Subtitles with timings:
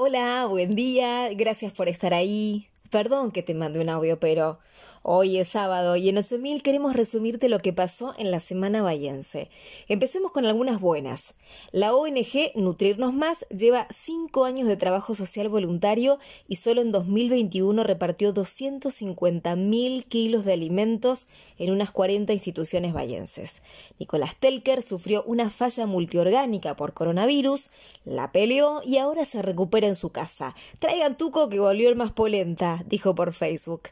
[0.00, 2.68] Hola, buen día, gracias por estar ahí.
[2.88, 4.60] Perdón que te mande un audio, pero
[5.02, 9.48] Hoy es sábado y en 8000 queremos resumirte lo que pasó en la semana bayense.
[9.88, 11.34] Empecemos con algunas buenas.
[11.70, 17.84] La ONG Nutrirnos Más lleva cinco años de trabajo social voluntario y solo en 2021
[17.84, 23.62] repartió 250.000 kilos de alimentos en unas 40 instituciones bayenses.
[23.98, 27.70] Nicolás Telker sufrió una falla multiorgánica por coronavirus,
[28.04, 30.54] la peleó y ahora se recupera en su casa.
[30.80, 33.82] Traigan tuco que volvió el más polenta, dijo por Facebook.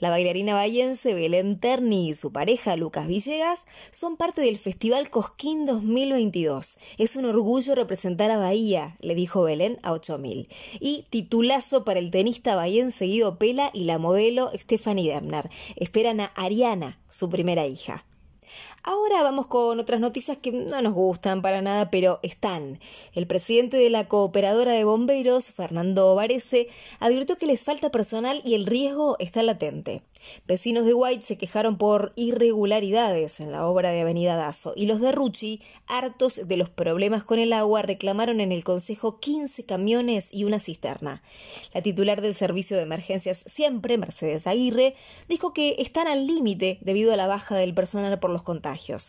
[0.00, 5.66] La bailarina bahiense Belén Terni y su pareja Lucas Villegas son parte del Festival Cosquín
[5.66, 6.78] 2022.
[6.98, 10.48] Es un orgullo representar a Bahía, le dijo Belén a 8000.
[10.80, 15.50] Y titulazo para el tenista bahiense Guido Pela y la modelo Stephanie Demner.
[15.76, 18.04] Esperan a Ariana, su primera hija.
[19.18, 22.78] Vamos con otras noticias que no nos gustan para nada, pero están.
[23.12, 26.68] El presidente de la cooperadora de bomberos, Fernando Varese,
[27.00, 30.02] advirtió que les falta personal y el riesgo está latente.
[30.46, 35.00] Vecinos de White se quejaron por irregularidades en la obra de Avenida Dazo y los
[35.00, 40.32] de Rucci, hartos de los problemas con el agua, reclamaron en el Consejo 15 camiones
[40.32, 41.22] y una cisterna.
[41.74, 44.94] La titular del Servicio de Emergencias Siempre, Mercedes Aguirre,
[45.28, 48.99] dijo que están al límite debido a la baja del personal por los contagios.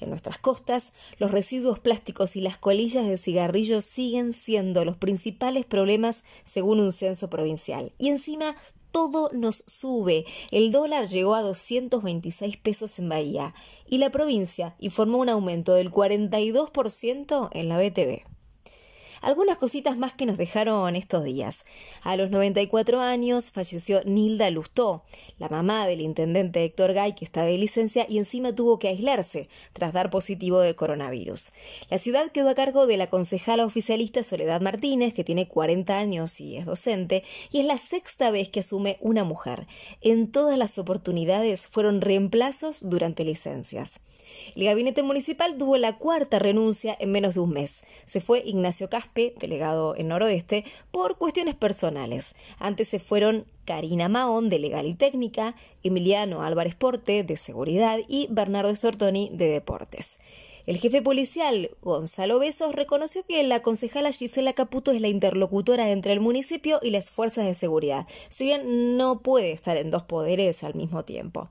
[0.00, 5.64] En nuestras costas, los residuos plásticos y las colillas de cigarrillos siguen siendo los principales
[5.66, 7.92] problemas según un censo provincial.
[7.98, 8.56] Y encima
[8.94, 10.24] todo nos sube.
[10.52, 13.52] El dólar llegó a 226 pesos en Bahía
[13.88, 18.33] y la provincia informó un aumento del 42% en la BTV.
[19.24, 21.64] Algunas cositas más que nos dejaron estos días.
[22.02, 25.02] A los 94 años falleció Nilda Lustó,
[25.38, 29.48] la mamá del intendente Héctor Gay, que está de licencia y encima tuvo que aislarse
[29.72, 31.52] tras dar positivo de coronavirus.
[31.88, 36.38] La ciudad quedó a cargo de la concejala oficialista Soledad Martínez, que tiene 40 años
[36.38, 39.66] y es docente, y es la sexta vez que asume una mujer.
[40.02, 44.00] En todas las oportunidades fueron reemplazos durante licencias.
[44.54, 47.84] El gabinete municipal tuvo la cuarta renuncia en menos de un mes.
[48.04, 52.34] Se fue Ignacio Delegado en Noroeste, por cuestiones personales.
[52.58, 55.54] Antes se fueron Karina Maón, de Legal y Técnica,
[55.84, 60.18] Emiliano Álvarez Porte, de Seguridad, y Bernardo Stortoni, de Deportes.
[60.66, 66.12] El jefe policial, Gonzalo Besos, reconoció que la concejala Gisela Caputo es la interlocutora entre
[66.12, 70.64] el municipio y las fuerzas de seguridad, si bien no puede estar en dos poderes
[70.64, 71.50] al mismo tiempo.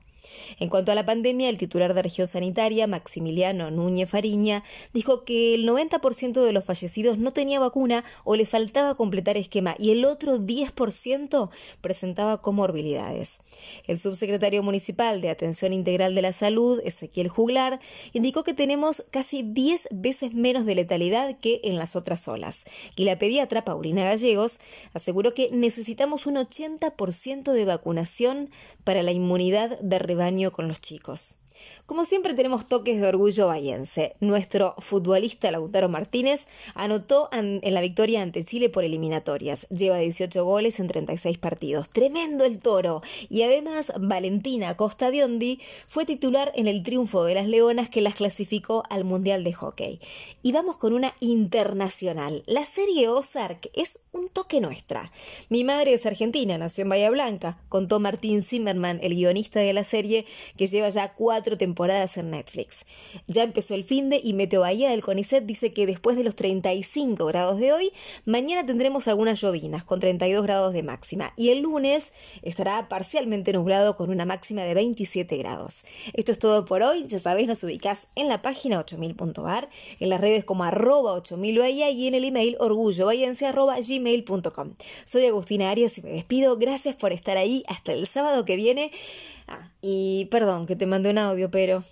[0.58, 5.54] En cuanto a la pandemia, el titular de región sanitaria, Maximiliano Núñez Fariña, dijo que
[5.54, 10.04] el 90% de los fallecidos no tenía vacuna o le faltaba completar esquema y el
[10.04, 13.40] otro 10% presentaba comorbilidades.
[13.86, 17.80] El subsecretario municipal de Atención Integral de la Salud, Ezequiel Juglar,
[18.12, 22.64] indicó que tenemos casi 10 veces menos de letalidad que en las otras olas.
[22.96, 24.60] Y la pediatra Paulina Gallegos
[24.92, 28.50] aseguró que necesitamos un 80% de vacunación
[28.84, 31.38] para la inmunidad de rebaño con los chicos.
[31.86, 34.16] Como siempre tenemos toques de orgullo bayense.
[34.20, 39.66] Nuestro futbolista Lautaro Martínez anotó en la victoria ante Chile por eliminatorias.
[39.68, 41.90] Lleva 18 goles en 36 partidos.
[41.90, 43.02] Tremendo el toro.
[43.28, 48.14] Y además Valentina Costa Biondi fue titular en el triunfo de las Leonas que las
[48.14, 50.00] clasificó al Mundial de Hockey.
[50.42, 52.42] Y vamos con una internacional.
[52.46, 55.12] La serie Ozark es un toque nuestra.
[55.48, 59.84] Mi madre es argentina, nació en Bahía Blanca, contó Martín Zimmerman, el guionista de la
[59.84, 60.24] serie,
[60.56, 62.86] que lleva ya cuatro temporadas en Netflix.
[63.26, 66.34] Ya empezó el fin de y Meteo Bahía del CONICET dice que después de los
[66.34, 67.92] 35 grados de hoy,
[68.24, 72.12] mañana tendremos algunas llovinas con 32 grados de máxima y el lunes
[72.42, 75.84] estará parcialmente nublado con una máxima de 27 grados.
[76.14, 79.68] Esto es todo por hoy, ya sabéis, nos ubicás en la página 8000.bar,
[80.00, 82.56] en las redes como arroba 8000 Bahía y en el email
[83.84, 84.74] gmail.com
[85.04, 86.56] Soy Agustina Arias y me despido.
[86.56, 87.64] Gracias por estar ahí.
[87.68, 88.90] Hasta el sábado que viene.
[89.46, 91.82] Ah, y perdón que te mandé un audio, pero